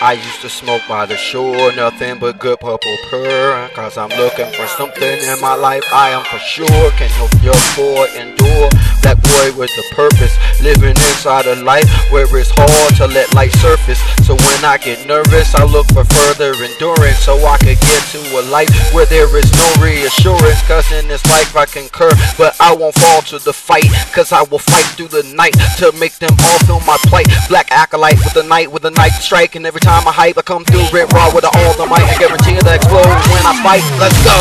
I 0.00 0.12
used 0.12 0.40
to 0.42 0.48
smoke 0.48 0.82
by 0.88 1.06
the 1.06 1.16
shore, 1.16 1.72
nothing 1.74 2.20
but 2.20 2.38
good 2.38 2.60
purple 2.60 2.96
purr. 3.10 3.68
Cause 3.74 3.98
I'm 3.98 4.10
looking 4.10 4.46
for 4.52 4.66
something 4.78 5.02
in 5.02 5.40
my 5.40 5.54
life 5.54 5.82
I 5.92 6.10
am 6.10 6.22
for 6.22 6.38
sure 6.38 6.90
can 6.94 7.10
help 7.18 7.34
your 7.42 7.58
boy 7.74 8.06
endure. 8.14 8.70
That 9.02 9.18
boy 9.18 9.58
with 9.58 9.74
the 9.74 9.82
purpose, 9.94 10.38
living 10.62 10.94
inside 10.94 11.46
a 11.46 11.58
life 11.64 11.88
where 12.10 12.30
it's 12.30 12.50
hard 12.54 12.94
to 13.02 13.06
let 13.10 13.34
light 13.34 13.50
surface. 13.58 13.98
So 14.22 14.38
when 14.38 14.64
I 14.64 14.78
get 14.78 15.02
nervous, 15.06 15.54
I 15.54 15.64
look 15.64 15.86
for 15.90 16.04
further 16.04 16.54
endurance 16.54 17.18
so 17.18 17.34
I 17.42 17.58
can 17.58 17.74
get 17.74 18.02
to 18.14 18.22
a 18.38 18.42
life 18.54 18.70
where 18.94 19.06
there 19.06 19.26
is 19.34 19.50
no 19.50 19.66
reassurance. 19.82 20.62
Cause 20.70 20.86
in 20.94 21.08
this 21.08 21.26
life 21.26 21.56
I 21.56 21.66
concur, 21.66 22.10
but 22.38 22.54
I 22.60 22.70
won't 22.70 22.94
fall 22.94 23.22
to 23.34 23.42
the 23.42 23.52
fight. 23.52 23.90
Cause 24.14 24.30
I 24.30 24.42
will 24.46 24.62
fight 24.62 24.86
through 24.94 25.10
the 25.10 25.26
night 25.34 25.58
to 25.82 25.90
make 25.98 26.22
them 26.22 26.34
all 26.46 26.58
feel 26.70 26.80
my 26.86 26.98
plight. 27.10 27.26
Black 27.48 27.72
acolyte 27.72 28.22
with 28.22 28.34
the 28.34 28.46
night 28.46 28.70
with 28.70 28.82
the 28.82 28.94
night 28.94 29.18
strike, 29.18 29.56
and 29.56 29.66
every 29.66 29.80
time 29.80 29.87
I 29.88 30.12
hype, 30.12 30.36
I 30.36 30.42
come 30.42 30.64
through 30.64 30.84
red 30.92 31.10
raw 31.12 31.32
with 31.34 31.44
all 31.44 31.72
the 31.80 31.86
might. 31.88 32.04
I 32.04 32.12
guarantee 32.20 32.60
that 32.60 32.76
explode 32.76 33.08
when 33.32 33.40
I 33.40 33.56
fight. 33.64 33.80
Let's 33.96 34.20
go. 34.20 34.36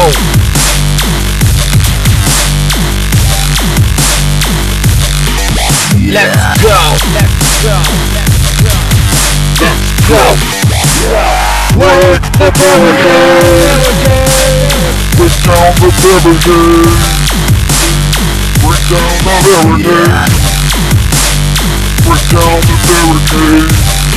Let's 6.03 6.35
go. 6.59 6.75
Let's 7.15 7.63
go. 7.63 7.79
Let's 9.63 9.87
go. 10.03 10.35
Break 11.79 12.27
the 12.35 12.51
barricade. 12.51 13.87
Break 15.15 15.31
down 15.47 15.71
the 15.79 15.89
barricade. 15.95 16.91
Break 18.59 18.83
down 18.91 19.15
the 19.23 19.31
barricade. 19.47 20.27
Break 22.03 22.25
down 22.35 22.59
the 22.67 22.75
barricade. 22.83 24.16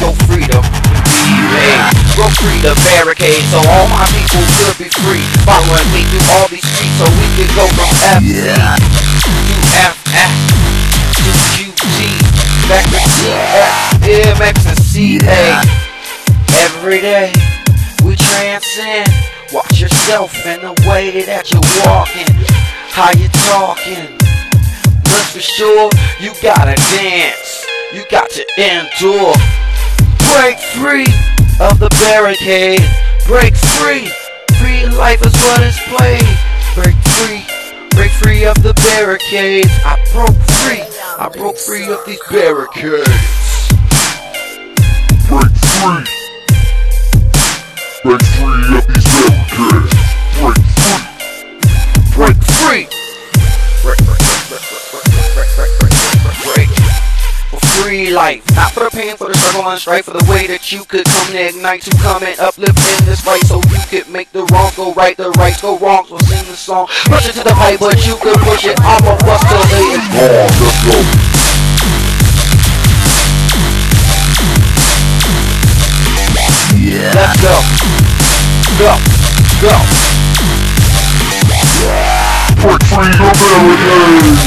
Go 0.00 0.12
freedom. 0.28 0.62
Hey, 1.56 1.80
go 2.16 2.28
free 2.38 2.60
the 2.60 2.76
barricade 2.84 3.44
so 3.50 3.58
all 3.58 3.88
my 3.88 4.04
people 4.12 4.44
could 4.60 4.76
be 4.78 4.88
free. 5.02 5.24
Following 5.48 5.88
me 5.92 6.04
through 6.06 6.26
all 6.36 6.48
these 6.48 6.62
streets 6.62 6.96
so 7.00 7.06
we 7.16 7.26
could 7.34 7.50
go 7.56 7.64
from 7.74 7.88
F 8.04 8.20
to 8.20 8.52
F 9.72 9.96
F 10.12 10.32
to 11.16 11.32
G 11.56 12.36
back 12.68 12.84
to 12.84 13.00
F 14.42 14.66
and 14.66 14.78
C 14.78 15.18
A. 15.22 15.62
Every 16.54 17.00
day 17.00 17.32
we 18.04 18.16
transcend. 18.16 19.10
Watch 19.52 19.80
yourself 19.80 20.34
in 20.44 20.60
the 20.60 20.72
way 20.88 21.22
that 21.22 21.52
you're 21.52 21.62
walking, 21.86 22.26
how 22.90 23.10
you 23.14 23.28
talking. 23.48 24.18
That's 25.04 25.32
for 25.32 25.40
sure. 25.40 25.90
You 26.20 26.32
gotta 26.42 26.74
dance. 26.98 27.64
You 27.92 28.04
got 28.10 28.28
to 28.30 28.44
endure. 28.58 29.65
Break 30.34 30.58
free 30.58 31.06
of 31.60 31.78
the 31.78 31.88
barricade. 32.02 32.82
Break 33.26 33.54
free. 33.54 34.10
Free 34.58 34.86
life 34.96 35.24
is 35.24 35.32
what 35.32 35.62
is 35.62 35.78
played. 35.86 36.26
Break 36.74 36.96
free. 37.16 37.44
Break 37.90 38.10
free 38.10 38.44
of 38.44 38.62
the 38.62 38.74
barricades. 38.74 39.70
I 39.84 39.96
broke 40.12 40.36
free. 40.60 40.82
I 41.18 41.28
broke 41.28 41.56
free 41.56 41.90
of 41.92 42.04
these 42.06 42.20
barricades. 42.30 43.08
Break 45.28 45.52
free. 45.78 46.04
Break 48.02 48.22
free 48.22 48.76
of 48.76 48.86
these 48.86 49.04
barricades. 49.04 49.95
Free 57.82 58.10
life, 58.10 58.42
not 58.56 58.72
for 58.72 58.80
the 58.84 58.90
pain, 58.90 59.16
for 59.16 59.28
the 59.28 59.34
struggle 59.34 59.70
and 59.70 59.80
strife, 59.80 60.06
for 60.06 60.12
the 60.12 60.24
way 60.30 60.46
that 60.48 60.72
you 60.72 60.84
could 60.84 61.04
come 61.04 61.28
to 61.32 61.48
ignite, 61.48 61.82
to 61.82 61.90
come 61.98 62.22
and 62.24 62.38
uplift 62.40 62.74
in 62.74 63.06
this 63.06 63.20
fight, 63.20 63.42
so 63.46 63.60
you 63.70 63.78
could 63.88 64.08
make 64.10 64.32
the 64.32 64.44
wrongs 64.46 64.74
go 64.74 64.92
right, 64.94 65.16
the 65.16 65.30
rights 65.32 65.60
go 65.62 65.78
wrong. 65.78 66.04
So 66.08 66.18
sing 66.26 66.44
the 66.50 66.56
song, 66.56 66.88
push 67.06 67.28
it 67.28 67.34
to 67.34 67.44
the 67.44 67.54
pipe, 67.54 67.78
but 67.78 68.04
you 68.06 68.16
could 68.16 68.38
push 68.42 68.64
it. 68.66 68.80
Off 68.80 69.06
of 69.06 69.22
us 69.22 69.42
till 69.46 69.62
they 69.70 69.86
is 69.94 70.02
on, 70.18 70.50
let's 70.58 70.82
go. 70.82 70.98
Let's 77.14 77.38
go, 77.38 77.54
go, 78.82 78.98
go. 79.62 79.74
Break 82.56 82.82
free 82.88 83.12
the 83.14 84.45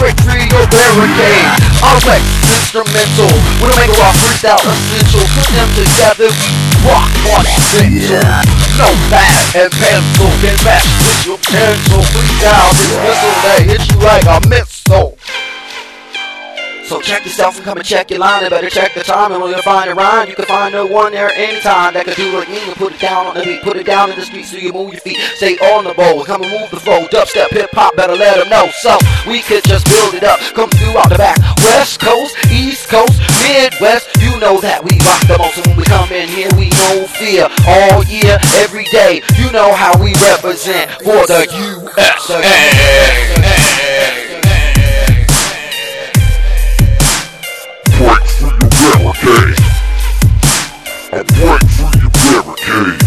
Break 0.00 0.16
free 0.24 0.48
your 0.48 0.64
barricade. 0.72 1.44
Complex, 1.84 2.24
instrumental. 2.48 3.28
We'll 3.60 3.76
make 3.76 3.92
a 3.92 4.00
rock 4.00 4.16
freestyle 4.16 4.56
essential. 4.64 5.20
Put 5.36 5.52
them 5.52 5.68
together, 5.76 6.32
we 6.32 6.48
rock 6.88 7.12
on 7.36 7.44
essential. 7.44 8.24
No 8.80 8.88
pad 9.12 9.44
and 9.52 9.68
pencil 9.68 10.32
can 10.40 10.56
match 10.64 10.88
with 11.04 11.26
your 11.26 11.36
pencil. 11.36 12.00
Freestyle 12.08 12.72
this 12.72 12.96
missile 12.96 13.36
that 13.44 13.60
hits 13.68 13.84
you 13.92 14.00
like 14.00 14.24
a 14.24 14.40
missile. 14.48 14.71
So 17.02 17.08
check 17.08 17.24
yourself 17.24 17.56
and 17.56 17.64
come 17.64 17.78
and 17.78 17.86
check 17.86 18.10
your 18.10 18.20
line. 18.20 18.48
Better 18.48 18.70
check 18.70 18.94
the 18.94 19.02
time 19.02 19.32
and 19.32 19.42
when 19.42 19.50
you 19.50 19.62
find 19.62 19.90
a 19.90 19.94
rhyme. 19.94 20.28
You 20.28 20.36
can 20.36 20.44
find 20.44 20.72
no 20.72 20.86
one 20.86 21.12
there 21.12 21.34
anytime 21.34 21.94
that 21.94 22.04
can 22.04 22.14
do 22.14 22.30
like 22.38 22.48
me 22.48 22.62
and 22.62 22.76
put 22.76 22.92
it 22.94 23.00
down 23.00 23.26
on 23.26 23.34
the 23.34 23.42
beat. 23.42 23.62
Put 23.62 23.76
it 23.76 23.86
down 23.86 24.10
in 24.10 24.16
the 24.16 24.24
street 24.24 24.44
so 24.44 24.56
you 24.56 24.72
move 24.72 24.92
your 24.92 25.00
feet. 25.00 25.18
Stay 25.34 25.58
on 25.74 25.84
the 25.84 25.94
bowl 25.94 26.22
come 26.24 26.42
and 26.42 26.52
move 26.52 26.70
the 26.70 26.78
flow 26.78 27.06
dubstep 27.08 27.50
hip 27.50 27.70
hop 27.72 27.96
better 27.96 28.14
let 28.14 28.38
them 28.38 28.48
know. 28.50 28.70
So 28.82 28.96
we 29.26 29.42
could 29.42 29.64
just 29.64 29.86
build 29.86 30.14
it 30.14 30.22
up. 30.22 30.38
Come 30.54 30.70
through 30.70 30.96
out 30.96 31.10
the 31.10 31.18
back. 31.18 31.38
West 31.74 31.98
coast 31.98 32.36
east 32.52 32.88
coast 32.88 33.18
midwest. 33.42 34.06
You 34.22 34.38
know 34.38 34.60
that 34.60 34.78
we 34.84 34.94
rock 35.02 35.26
the 35.26 35.38
most. 35.38 35.58
And 35.58 35.66
when 35.74 35.76
we 35.82 35.84
come 35.84 36.10
in 36.12 36.28
here 36.28 36.50
we 36.54 36.70
no 36.86 37.06
fear 37.18 37.50
all 37.66 38.04
year 38.06 38.38
every 38.62 38.84
day. 38.94 39.22
You 39.42 39.50
know 39.50 39.74
how 39.74 39.98
we 39.98 40.14
represent 40.22 40.90
for 41.02 41.26
the 41.26 41.50
USA 41.50 43.11
barricade. 48.82 49.58
I 51.12 51.22
break 51.22 51.62
free 51.70 52.00
your 52.02 52.10
barricade. 52.10 52.98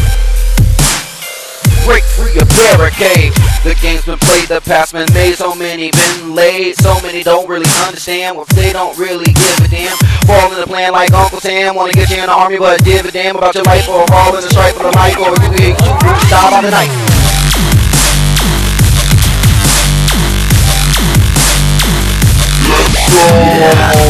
break 1.85 2.03
free 2.15 2.39
a 2.39 2.45
barricade. 2.45 3.33
The 3.65 3.75
game's 3.81 4.05
been 4.05 4.19
played, 4.19 4.47
the 4.47 4.61
past 4.61 4.93
been 4.93 5.11
made, 5.13 5.35
so 5.35 5.55
many 5.55 5.91
been 5.91 6.35
laid. 6.35 6.77
So 6.77 6.99
many 7.01 7.23
don't 7.23 7.49
really 7.49 7.69
understand 7.85 8.37
what 8.37 8.47
they 8.49 8.71
don't 8.71 8.97
really 8.97 9.33
give 9.33 9.59
a 9.59 9.67
damn. 9.67 9.97
Fall 10.27 10.53
in 10.53 10.59
the 10.59 10.67
plan 10.67 10.91
like 10.93 11.11
Uncle 11.13 11.39
Sam, 11.39 11.75
wanna 11.75 11.93
get 11.93 12.09
you 12.09 12.17
in 12.17 12.27
the 12.27 12.31
army, 12.31 12.57
but 12.57 12.83
give 12.83 13.05
a 13.05 13.11
damn 13.11 13.35
about 13.35 13.55
your 13.55 13.63
life 13.63 13.89
or 13.89 14.05
fall 14.07 14.35
in 14.35 14.41
the 14.41 14.49
strife 14.49 14.75
for 14.75 14.83
the 14.83 14.93
mic 14.95 15.17
or 15.17 15.33
you 15.43 15.51
hate 15.57 15.77
you 15.81 16.27
style 16.27 16.51
by 16.51 16.61
the 16.61 16.71
night. 16.71 16.91
Break 22.65 24.04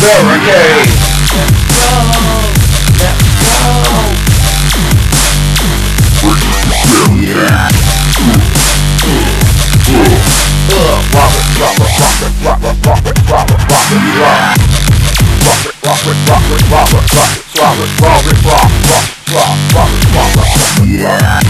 barricade. 0.00 0.90
Yeah. 21.00 21.40